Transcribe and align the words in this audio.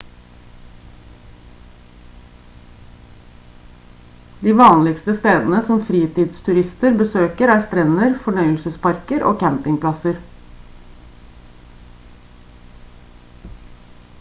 de 4.39 4.55
vanligste 4.61 5.15
stedene 5.19 5.59
som 5.69 5.83
fritidsturister 5.89 6.97
besøker 7.03 7.53
er 7.57 7.61
strender 7.67 8.17
fornøyelsesparker 8.29 9.27
og 9.33 9.39
campingplasser 9.45 10.19